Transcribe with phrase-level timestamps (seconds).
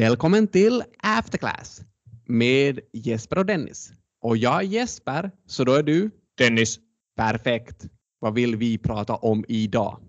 [0.00, 1.82] Välkommen till Afterclass
[2.26, 3.92] med Jesper och Dennis.
[4.20, 6.10] Och jag är Jesper, så då är du?
[6.38, 6.78] Dennis.
[7.16, 7.84] Perfekt.
[8.18, 10.00] Vad vill vi prata om idag?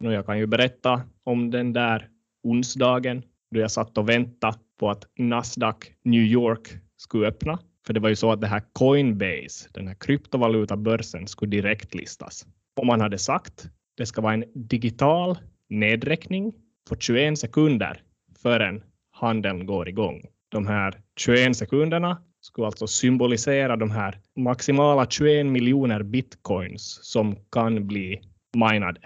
[0.00, 2.08] Nu jag kan ju berätta om den där
[2.42, 3.22] onsdagen
[3.54, 7.58] då jag satt och väntade på att Nasdaq New York skulle öppna.
[7.86, 12.46] För det var ju så att det här Coinbase, den här kryptovalutabörsen, skulle direktlistas.
[12.80, 16.52] Och man hade sagt det ska vara en digital nedräkning
[16.88, 18.02] på 21 sekunder
[18.42, 18.82] förrän
[19.18, 20.22] handeln går igång.
[20.48, 27.86] De här 21 sekunderna skulle alltså symbolisera de här maximala 21 miljoner bitcoins som kan
[27.86, 28.20] bli
[28.56, 29.00] minade.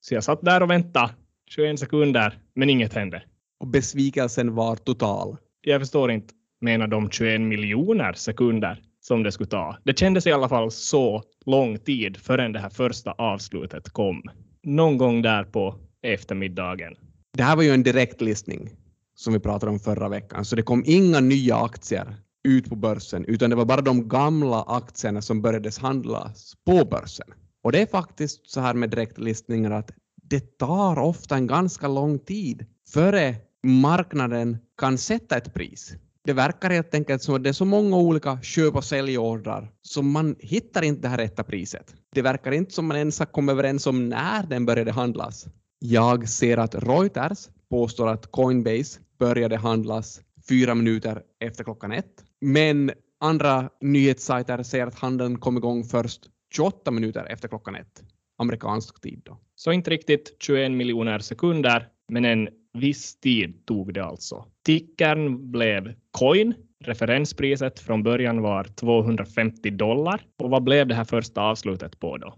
[0.00, 1.10] Så jag satt där och väntade
[1.50, 3.22] 21 sekunder, men inget hände.
[3.60, 5.36] Och besvikelsen var total.
[5.60, 9.76] Jag förstår inte, menar de 21 miljoner sekunder som det skulle ta?
[9.84, 14.22] Det kändes i alla fall så lång tid förrän det här första avslutet kom.
[14.62, 16.94] Någon gång där på eftermiddagen.
[17.32, 18.70] Det här var ju en direktlistning
[19.16, 22.16] som vi pratade om förra veckan, så det kom inga nya aktier
[22.48, 27.26] ut på börsen, utan det var bara de gamla aktierna som började handlas på börsen.
[27.62, 29.90] Och det är faktiskt så här med direktlistningar att
[30.22, 35.94] det tar ofta en ganska lång tid före marknaden kan sätta ett pris.
[36.24, 40.02] Det verkar helt enkelt som att det är så många olika köp och säljordrar så
[40.02, 41.94] man hittar inte det här rätta priset.
[42.14, 45.46] Det verkar inte som man ens har kommit överens om när den började handlas.
[45.78, 52.24] Jag ser att Reuters påstår att Coinbase började handlas fyra minuter efter klockan ett.
[52.40, 56.22] Men andra nyhetssajter säger att handeln kom igång först
[56.54, 58.02] 28 minuter efter klockan ett,
[58.38, 59.22] amerikansk tid.
[59.24, 59.38] Då.
[59.54, 64.44] Så inte riktigt 21 miljoner sekunder, men en viss tid tog det alltså.
[64.64, 66.54] Tickern blev coin.
[66.84, 70.26] Referenspriset från början var 250 dollar.
[70.38, 72.34] Och vad blev det här första avslutet på då?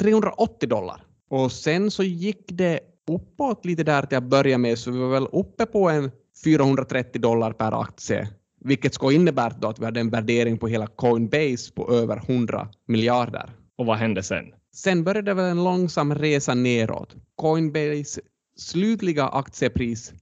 [0.00, 1.04] 380 dollar.
[1.30, 5.08] Och sen så gick det uppåt lite där till att börja med, så vi var
[5.08, 6.10] väl uppe på en
[6.44, 8.28] 430 dollar per aktie,
[8.60, 13.50] vilket skulle innebära att vi hade en värdering på hela Coinbase på över 100 miljarder.
[13.78, 14.44] Och vad hände sen?
[14.74, 17.16] Sen började väl en långsam resa neråt.
[17.36, 18.20] Coinbase
[18.56, 20.12] slutliga aktiepris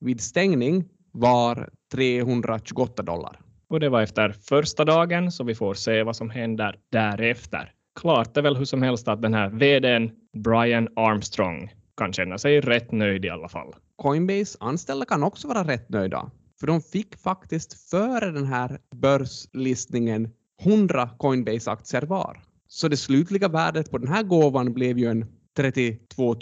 [0.00, 3.40] vid stängning var 328 dollar.
[3.68, 7.72] Och det var efter första dagen, så vi får se vad som händer därefter.
[8.00, 12.60] Klart är väl hur som helst att den här vdn Brian Armstrong kan känna sig
[12.60, 13.74] rätt nöjd i alla fall.
[13.96, 16.30] Coinbase anställda kan också vara rätt nöjda,
[16.60, 20.30] för de fick faktiskt före den här börslistningen
[20.62, 22.40] 100 Coinbase-aktier var.
[22.68, 25.26] Så det slutliga värdet på den här gåvan blev ju en
[25.56, 26.34] 32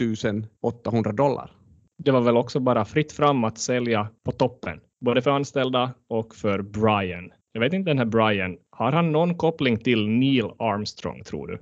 [0.62, 1.50] 800 dollar.
[1.98, 6.34] Det var väl också bara fritt fram att sälja på toppen, både för anställda och
[6.34, 7.30] för Brian.
[7.52, 11.54] Jag vet inte den här Brian, har han någon koppling till Neil Armstrong tror du?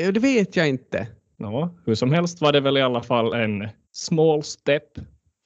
[0.00, 1.08] Eh, Det vet jag inte.
[1.40, 4.84] Nå, hur som helst var det väl i alla fall en small step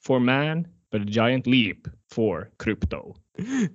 [0.03, 1.77] for man, but a giant leap
[2.11, 3.15] for crypto.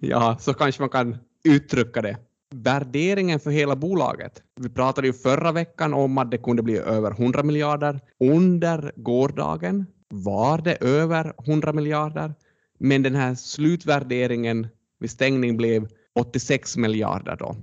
[0.01, 2.17] Ja, så kanske man kan uttrycka det.
[2.55, 4.43] Värderingen för hela bolaget.
[4.61, 8.01] Vi pratade ju förra veckan om att det kunde bli över 100 miljarder.
[8.19, 12.35] Under gårdagen var det över 100 miljarder,
[12.79, 17.57] men den här slutvärderingen vid stängning blev 86 miljarder då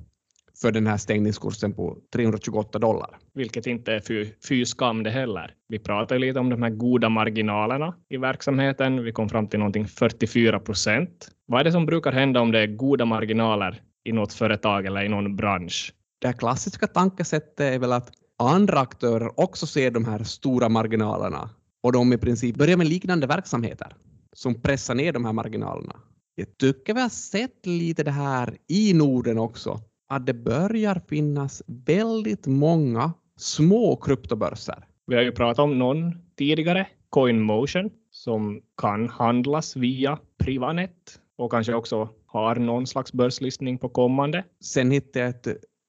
[0.62, 3.18] för den här stängningskursen på 328 dollar.
[3.34, 5.54] Vilket inte är fy, fy skam det heller.
[5.68, 9.04] Vi pratade lite om de här goda marginalerna i verksamheten.
[9.04, 11.30] Vi kom fram till någonting 44 procent.
[11.46, 15.04] Vad är det som brukar hända om det är goda marginaler i något företag eller
[15.04, 15.94] i någon bransch?
[16.20, 21.50] Det här klassiska tankesättet är väl att andra aktörer också ser de här stora marginalerna
[21.84, 23.96] och de i princip börjar med liknande verksamheter
[24.34, 25.96] som pressar ner de här marginalerna.
[26.36, 31.64] Jag tycker vi har sett lite det här i Norden också, att det börjar finnas
[31.68, 34.88] väldigt många små kryptobörser.
[35.08, 41.74] Vi har ju pratat om någon tidigare, CoinMotion, som kan handlas via Privanet och kanske
[41.74, 44.44] också har någon slags börslistning på kommande.
[44.64, 45.48] Sen hittade jag ett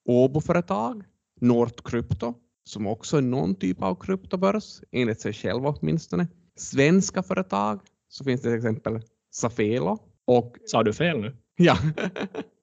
[0.08, 1.04] Åbo-företag,
[1.40, 2.34] Nord Crypto,
[2.64, 6.26] som också är någon typ av kryptobörs, enligt sig själv åtminstone.
[6.56, 9.00] Svenska företag, så finns det till exempel
[9.30, 11.36] Safelo och Sa du fel nu?
[11.56, 11.76] ja,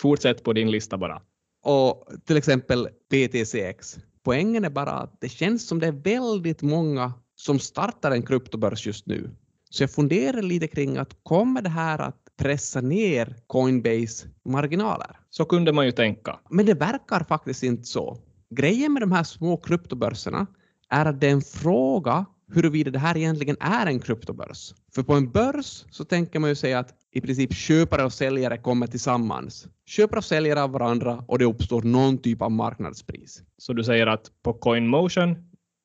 [0.00, 1.22] Fortsätt på din lista bara.
[1.64, 3.98] och till exempel PTCX.
[4.24, 8.86] Poängen är bara att det känns som det är väldigt många som startar en kryptobörs
[8.86, 9.30] just nu.
[9.70, 15.20] Så jag funderar lite kring att kommer det här att pressa ner Coinbase marginaler?
[15.30, 16.38] Så kunde man ju tänka.
[16.50, 18.18] Men det verkar faktiskt inte så.
[18.50, 20.46] Grejen med de här små kryptobörserna
[20.88, 24.74] är att det är en fråga huruvida det här egentligen är en kryptobörs.
[24.94, 28.58] För på en börs så tänker man ju säga att i princip köpare och säljare
[28.58, 29.66] kommer tillsammans.
[29.86, 33.42] Köpare och säljare av varandra och det uppstår någon typ av marknadspris.
[33.58, 35.36] Så du säger att på CoinMotion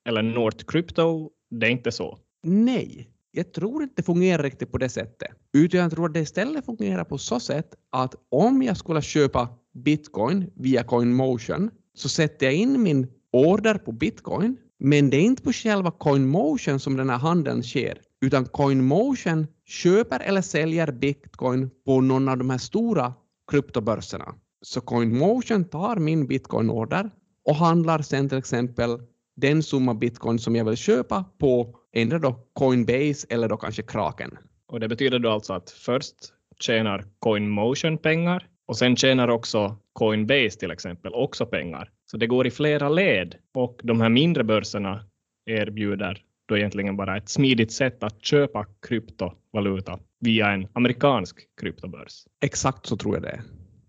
[0.07, 2.17] eller North Crypto, det är inte så.
[2.43, 5.31] Nej, jag tror inte det fungerar riktigt på det sättet.
[5.53, 9.49] Utan jag tror att det istället fungerar på så sätt att om jag skulle köpa
[9.73, 15.43] bitcoin via CoinMotion så sätter jag in min order på bitcoin men det är inte
[15.43, 22.01] på själva CoinMotion som den här handeln sker utan CoinMotion köper eller säljer bitcoin på
[22.01, 23.13] någon av de här stora
[23.51, 24.35] kryptobörserna.
[24.61, 27.09] Så CoinMotion tar min bitcoin-order
[27.45, 28.99] och handlar sen till exempel
[29.35, 34.37] den summa bitcoin som jag vill köpa på endera då Coinbase eller då kanske Kraken.
[34.67, 36.15] Och det betyder då alltså att först
[36.59, 41.89] tjänar CoinMotion pengar och sen tjänar också Coinbase till exempel också pengar.
[42.05, 45.05] Så det går i flera led och de här mindre börserna
[45.45, 52.25] erbjuder då egentligen bara ett smidigt sätt att köpa kryptovaluta via en amerikansk kryptobörs.
[52.41, 53.41] Exakt så tror jag det är.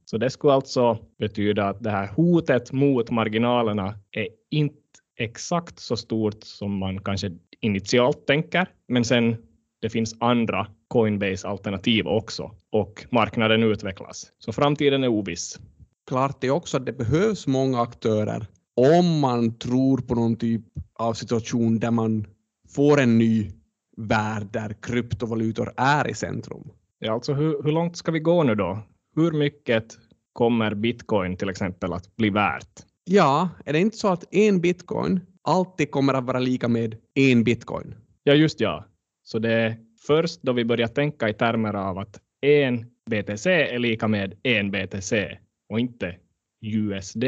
[0.05, 4.77] Så det skulle alltså betyda att det här hotet mot marginalerna är inte
[5.19, 7.31] exakt så stort som man kanske
[7.61, 9.37] initialt tänker, men sen
[9.81, 14.33] det finns andra Coinbase-alternativ också och marknaden utvecklas.
[14.39, 15.59] Så framtiden är oviss.
[16.09, 20.63] Klart är också att det behövs många aktörer om man tror på någon typ
[20.99, 22.27] av situation där man
[22.75, 23.51] får en ny
[23.97, 26.71] värld där kryptovalutor är i centrum.
[26.99, 28.79] Ja, alltså hur, hur långt ska vi gå nu då?
[29.17, 29.87] Hur mycket
[30.33, 32.81] kommer bitcoin till exempel att bli värt?
[33.05, 37.45] Ja, är det inte så att en bitcoin alltid kommer att vara lika med en
[37.45, 37.95] bitcoin?
[38.23, 38.85] Ja, just ja.
[39.23, 39.77] Så det är
[40.07, 44.71] först då vi börjar tänka i termer av att en BTC är lika med en
[44.71, 46.17] BTC och inte
[46.63, 47.25] USD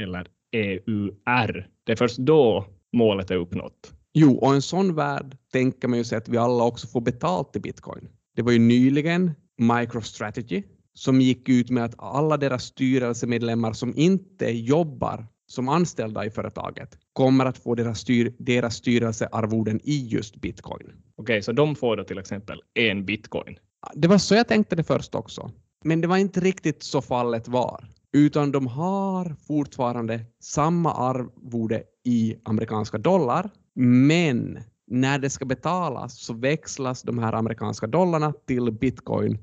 [0.00, 1.68] eller EUR.
[1.84, 3.97] Det är först då målet är uppnått.
[4.14, 7.56] Jo, och en sån värld tänker man ju sig att vi alla också får betalt
[7.56, 8.08] i bitcoin.
[8.36, 10.62] Det var ju nyligen MicroStrategy
[10.94, 16.98] som gick ut med att alla deras styrelsemedlemmar som inte jobbar som anställda i företaget
[17.12, 20.82] kommer att få deras, styr, deras styrelsearvoden i just bitcoin.
[20.82, 23.58] Okej, okay, så de får då till exempel en bitcoin?
[23.94, 25.50] Det var så jag tänkte det först också.
[25.84, 32.36] Men det var inte riktigt så fallet var, utan de har fortfarande samma arvode i
[32.44, 33.50] amerikanska dollar,
[33.80, 39.38] men när det ska betalas så växlas de här amerikanska dollarna till bitcoin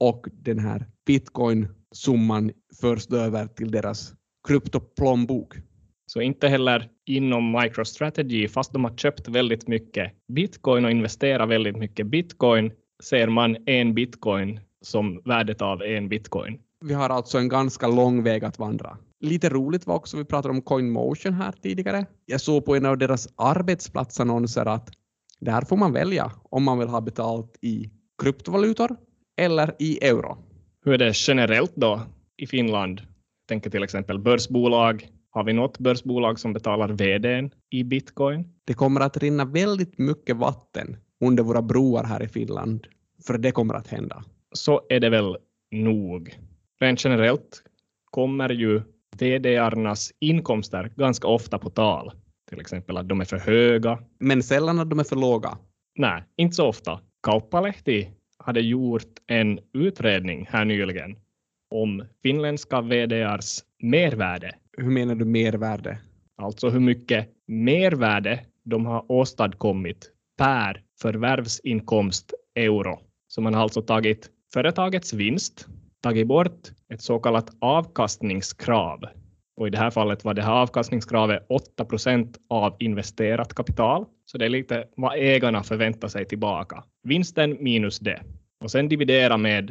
[0.00, 4.14] och den här bitcoin-summan förs över till deras
[4.48, 5.54] kryptoplånbok.
[6.06, 11.76] Så inte heller inom MicroStrategy, fast de har köpt väldigt mycket bitcoin och investerat väldigt
[11.76, 12.72] mycket bitcoin,
[13.02, 16.58] ser man en bitcoin som värdet av en bitcoin.
[16.84, 18.98] Vi har alltså en ganska lång väg att vandra.
[19.20, 22.06] Lite roligt var också, vi pratade om CoinMotion här tidigare.
[22.26, 24.90] Jag såg på en av deras arbetsplatsannonser att
[25.40, 27.90] där får man välja om man vill ha betalt i
[28.22, 28.96] kryptovalutor
[29.36, 30.38] eller i euro.
[30.84, 32.00] Hur är det generellt då
[32.36, 33.00] i Finland?
[33.48, 35.08] Tänker till exempel börsbolag.
[35.30, 38.44] Har vi något börsbolag som betalar vdn i bitcoin?
[38.64, 42.86] Det kommer att rinna väldigt mycket vatten under våra broar här i Finland,
[43.26, 44.24] för det kommer att hända.
[44.52, 45.36] Så är det väl
[45.70, 46.38] nog.
[46.80, 47.62] Rent generellt
[48.04, 48.82] kommer ju
[49.16, 52.12] vdarnas inkomster ganska ofta på tal.
[52.50, 53.98] Till exempel att de är för höga.
[54.20, 55.58] Men sällan att de är för låga.
[55.98, 57.00] Nej, inte så ofta.
[57.22, 58.08] Kauppalehti
[58.38, 61.16] hade gjort en utredning här nyligen
[61.70, 64.54] om finländska VDRs mervärde.
[64.78, 65.98] Hur menar du mervärde?
[66.36, 72.98] Alltså hur mycket mervärde de har åstadkommit per förvärvsinkomst euro.
[73.28, 75.66] Så man har alltså tagit företagets vinst,
[76.02, 79.04] tagit bort ett så kallat avkastningskrav.
[79.56, 84.04] Och i det här fallet var det här avkastningskravet 8 procent av investerat kapital.
[84.24, 86.84] Så det är lite vad ägarna förväntar sig tillbaka.
[87.02, 88.22] Vinsten minus det.
[88.64, 89.70] Och sen dividera med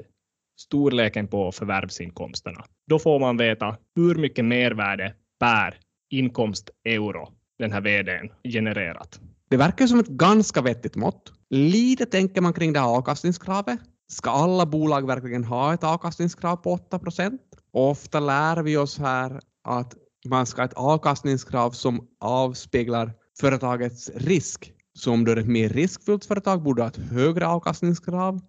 [0.59, 2.65] storleken på förvärvsinkomsterna.
[2.87, 5.79] Då får man veta hur mycket mervärde per
[6.09, 7.27] inkomst euro
[7.59, 9.19] den här vdn genererat.
[9.49, 11.33] Det verkar som ett ganska vettigt mått.
[11.49, 13.79] Lite tänker man kring det här avkastningskravet.
[14.07, 17.41] Ska alla bolag verkligen ha ett avkastningskrav på 8 procent?
[17.71, 19.95] Ofta lär vi oss här att
[20.25, 24.71] man ska ha ett avkastningskrav som avspeglar företagets risk.
[24.93, 28.41] Så om du är ett mer riskfyllt företag borde du ha ett högre avkastningskrav.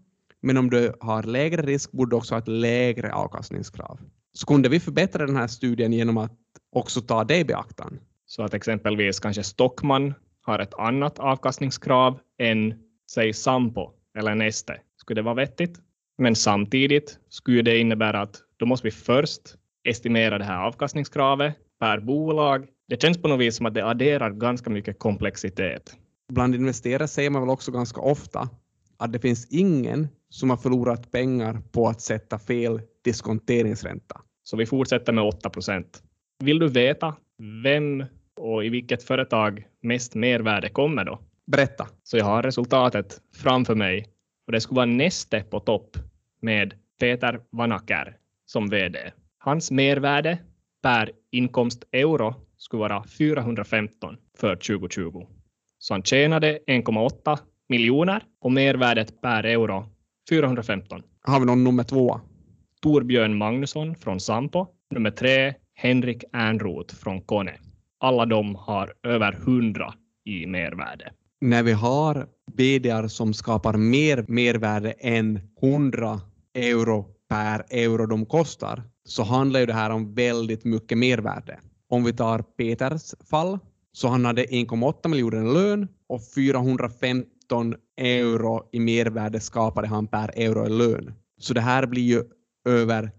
[0.42, 4.00] Men om du har lägre risk borde du också ha ett lägre avkastningskrav.
[4.32, 6.32] Så kunde vi förbättra den här studien genom att
[6.72, 7.98] också ta det i beaktan.
[8.26, 12.74] Så att exempelvis kanske Stockman har ett annat avkastningskrav än
[13.10, 14.80] säg Sampo eller Neste.
[15.06, 15.80] Skulle det vara vettigt?
[16.18, 19.42] Men samtidigt skulle det innebära att då måste vi först
[19.88, 22.66] estimera det här avkastningskravet per bolag.
[22.88, 25.96] Det känns på något vis som att det adderar ganska mycket komplexitet.
[26.32, 28.48] Bland investerare säger man väl också ganska ofta
[28.96, 34.20] att det finns ingen som har förlorat pengar på att sätta fel diskonteringsränta.
[34.42, 36.02] Så vi fortsätter med 8 procent.
[36.44, 37.14] Vill du veta
[37.64, 38.04] vem
[38.36, 41.20] och i vilket företag mest mervärde kommer då?
[41.46, 41.88] Berätta.
[42.02, 44.15] Så jag har resultatet framför mig
[44.46, 45.96] och det skulle vara Neste på topp
[46.40, 48.98] med Peter Vanacker som VD.
[49.38, 50.38] Hans mervärde
[50.82, 55.26] per inkomst euro skulle vara 415 för 2020.
[55.78, 57.38] Så han tjänade 1,8
[57.68, 59.84] miljoner och mervärdet per euro
[60.30, 61.02] 415.
[61.22, 62.20] Har vi någon nummer två?
[62.82, 64.66] Torbjörn Magnusson från Sampo.
[64.90, 67.54] Nummer tre, Henrik Ernroth från Kone.
[67.98, 71.12] Alla de har över 100 i mervärde.
[71.46, 76.20] När vi har VDar som skapar mer mervärde än 100
[76.54, 81.60] euro per euro de kostar så handlar ju det här om väldigt mycket mervärde.
[81.88, 83.58] Om vi tar Peters fall
[83.92, 90.30] så han hade 1,8 miljoner i lön och 415 euro i mervärde skapade han per
[90.36, 91.14] euro i lön.
[91.40, 92.22] Så det här blir ju
[92.68, 93.10] över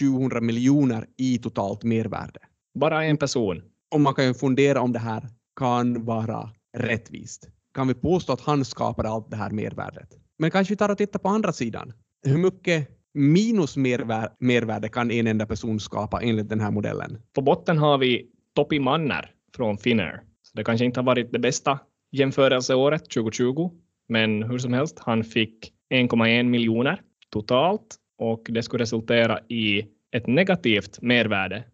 [0.00, 2.40] 700 miljoner i totalt mervärde.
[2.78, 3.62] Bara en person.
[3.94, 7.48] Och man kan ju fundera om det här kan vara rättvist.
[7.74, 10.08] Kan vi påstå att han skapade allt det här mervärdet?
[10.38, 11.92] Men kanske vi tar och tittar på andra sidan.
[12.26, 17.22] Hur mycket minus mervär mervärde kan en enda person skapa enligt den här modellen?
[17.34, 20.22] På botten har vi Topi Manner från Finnair.
[20.42, 21.78] Så det kanske inte har varit det bästa
[22.12, 23.70] jämförelseåret 2020,
[24.08, 27.00] men hur som helst, han fick 1,1 miljoner
[27.30, 29.82] totalt och det skulle resultera i
[30.16, 31.64] ett negativt mervärde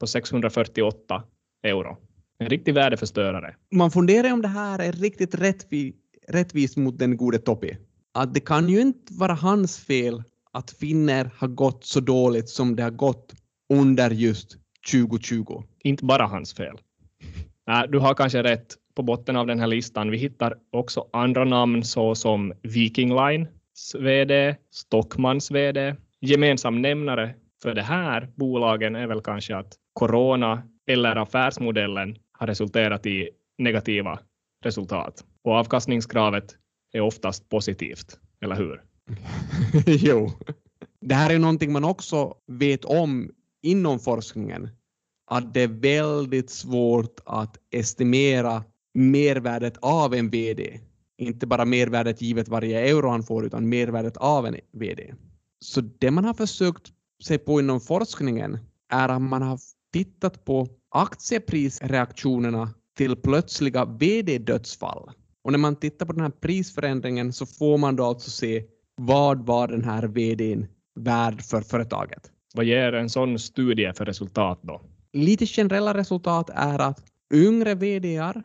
[0.00, 1.22] på 648
[1.62, 1.96] euro.
[2.40, 3.54] En riktig värdeförstörare.
[3.70, 5.94] Man funderar om det här är riktigt rättvi
[6.28, 7.76] rättvist mot den gode Topi.
[8.14, 12.76] Att det kan ju inte vara hans fel att Finner har gått så dåligt som
[12.76, 13.34] det har gått
[13.72, 14.56] under just
[14.92, 15.62] 2020.
[15.84, 16.76] Inte bara hans fel.
[17.66, 18.76] Nej, du har kanske rätt.
[18.94, 24.56] På botten av den här listan, vi hittar också andra namn såsom Viking Lines VD,
[24.70, 25.96] Stockmans VD.
[26.20, 33.06] Gemensam nämnare för de här bolagen är väl kanske att corona eller affärsmodellen har resulterat
[33.06, 33.28] i
[33.58, 34.18] negativa
[34.64, 35.24] resultat.
[35.44, 36.56] Och avkastningskravet
[36.92, 38.82] är oftast positivt, eller hur?
[39.86, 40.30] jo.
[41.00, 43.30] Det här är någonting man också vet om
[43.62, 44.68] inom forskningen,
[45.30, 50.80] att det är väldigt svårt att estimera mervärdet av en VD.
[51.18, 55.14] Inte bara mervärdet givet varje euro han får, utan mervärdet av en VD.
[55.64, 56.92] Så det man har försökt
[57.24, 58.58] sig på inom forskningen
[58.92, 59.58] är att man har
[59.92, 65.10] tittat på aktieprisreaktionerna till plötsliga VD-dödsfall.
[65.44, 68.64] Och när man tittar på den här prisförändringen så får man då alltså se
[68.96, 72.30] vad var den här VDn värd för företaget.
[72.54, 74.80] Vad ger en sån studie för resultat då?
[75.12, 77.02] Lite generella resultat är att
[77.34, 78.42] yngre VDar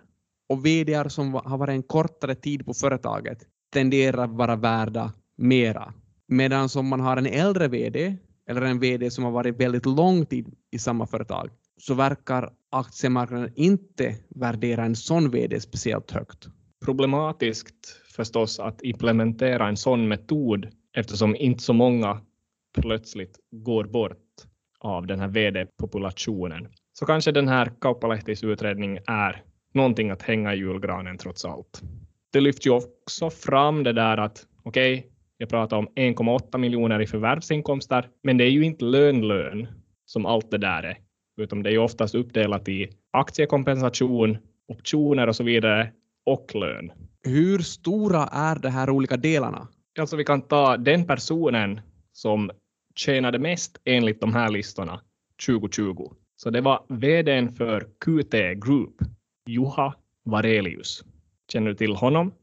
[0.49, 3.37] och VDar som har varit en kortare tid på företaget
[3.73, 5.93] tenderar att vara värda mera.
[6.27, 8.17] Medan om man har en äldre VD
[8.49, 13.51] eller en VD som har varit väldigt lång tid i samma företag så verkar aktiemarknaden
[13.55, 16.47] inte värdera en sån VD speciellt högt.
[16.85, 20.67] Problematiskt förstås att implementera en sån metod
[20.97, 22.21] eftersom inte så många
[22.77, 24.17] plötsligt går bort
[24.79, 26.67] av den här VD-populationen.
[26.93, 31.81] Så kanske den här Kauppalehtis utredning är någonting att hänga i julgranen trots allt.
[32.31, 37.01] Det lyfter ju också fram det där att okej, okay, jag pratar om 1,8 miljoner
[37.01, 39.67] i förvärvsinkomster, men det är ju inte lön-lön
[40.05, 40.97] som allt det där är,
[41.37, 44.37] utan det är oftast uppdelat i aktiekompensation,
[44.67, 45.91] optioner och så vidare
[46.25, 46.91] och lön.
[47.23, 49.67] Hur stora är de här olika delarna?
[49.99, 52.51] Alltså vi kan ta den personen som
[52.95, 55.01] tjänade mest enligt de här listorna
[55.45, 56.11] 2020.
[56.35, 58.95] Så det var vdn för QT Group,
[59.47, 61.03] Juha Varelius.
[61.51, 62.33] Känner du till honom?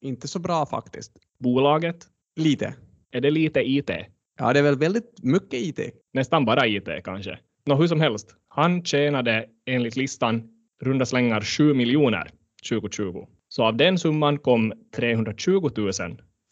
[0.00, 1.12] Inte så bra faktiskt.
[1.38, 2.06] Bolaget?
[2.36, 2.74] Lite.
[3.10, 3.90] Är det lite IT?
[4.38, 5.80] Ja, det är väl väldigt mycket IT.
[6.12, 7.38] Nästan bara IT kanske.
[7.66, 10.48] Nå, hur som helst, han tjänade enligt listan
[10.82, 12.30] runda slängar 7 miljoner
[12.68, 13.26] 2020.
[13.48, 15.92] Så av den summan kom 320 000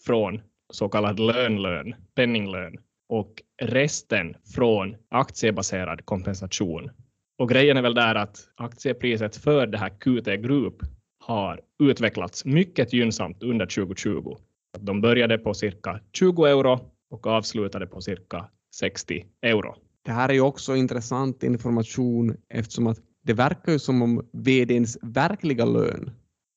[0.06, 0.40] från
[0.72, 2.76] så kallad lönlön, penninglön
[3.08, 6.90] och resten från aktiebaserad kompensation.
[7.38, 10.76] Och grejen är väl där att aktiepriset för det här QT Group
[11.18, 14.36] har utvecklats mycket gynnsamt under 2020.
[14.78, 16.80] De började på cirka 20 euro
[17.10, 19.76] och avslutade på cirka 60 euro.
[20.04, 24.98] Det här är ju också intressant information eftersom att det verkar ju som om VDns
[25.02, 26.10] verkliga lön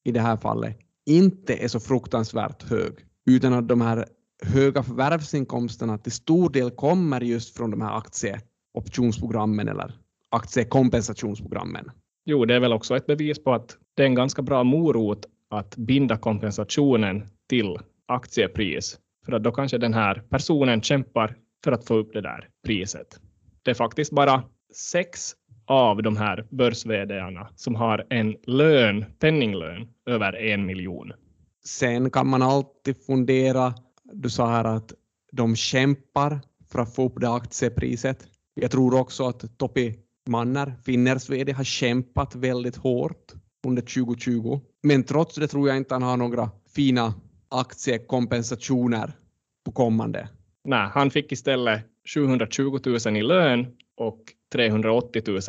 [0.04, 2.94] i det här fallet inte är så fruktansvärt hög,
[3.30, 4.06] utan att de här
[4.44, 9.94] höga förvärvsinkomsterna till stor del kommer just från de här aktieoptionsprogrammen eller
[10.30, 11.92] aktiekompensationsprogrammen.
[12.26, 15.26] Jo, det är väl också ett bevis på att det är en ganska bra morot
[15.50, 21.86] att binda kompensationen till aktiepris, för att då kanske den här personen kämpar för att
[21.86, 23.20] få upp det där priset.
[23.64, 24.44] Det är faktiskt bara
[24.74, 26.86] sex av de här börs
[27.56, 31.12] som har en lön, penninglön över en miljon.
[31.66, 33.74] Sen kan man alltid fundera
[34.14, 34.94] du sa här att
[35.32, 36.42] de kämpar
[36.72, 38.28] för att få upp det aktiepriset.
[38.54, 39.96] Jag tror också att Topi
[40.28, 43.34] Manner, Finners VD, har kämpat väldigt hårt
[43.68, 44.60] under 2020.
[44.84, 47.14] Men trots det tror jag inte han har några fina
[47.50, 49.14] aktiekompensationer
[49.66, 50.30] på kommande.
[50.64, 53.68] Nej, han fick istället 720 000 i lön
[53.98, 54.20] och
[54.54, 55.40] 380 000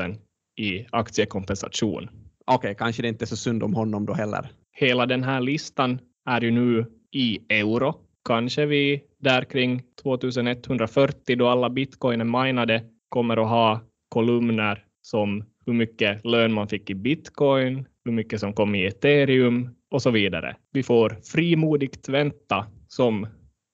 [0.56, 2.08] i aktiekompensation.
[2.46, 4.50] Okej, okay, kanske det inte är så synd om honom då heller.
[4.72, 7.94] Hela den här listan är ju nu i euro.
[8.28, 15.44] Kanske vi där kring 2140 då alla bitcoin är minade kommer att ha kolumner som
[15.66, 20.10] hur mycket lön man fick i bitcoin, hur mycket som kom i ethereum och så
[20.10, 20.56] vidare.
[20.72, 23.26] Vi får frimodigt vänta som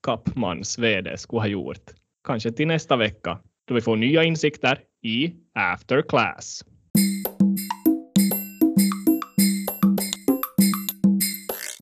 [0.06, 1.99] Kappmans VD skulle ha gjort.
[2.24, 6.64] Kanske till nästa vecka då vi får nya insikter i After Class.